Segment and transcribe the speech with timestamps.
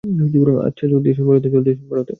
[0.67, 1.47] আচ্ছা জলদি আসুন বাড়ীতে।